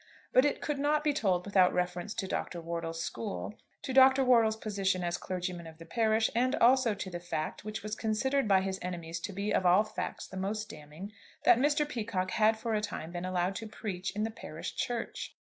[0.33, 2.59] But it could not be told without reference to Dr.
[2.59, 3.53] Wortle's school,
[3.83, 4.23] to Dr.
[4.23, 8.47] Wortle's position as clergyman of the parish, and also to the fact which was considered
[8.47, 11.87] by his enemies to be of all the facts the most damning, that Mr.
[11.87, 15.35] Peacocke had for a time been allowed to preach in the parish church.